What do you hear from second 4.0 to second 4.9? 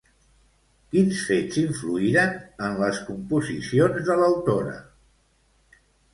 de l'autora?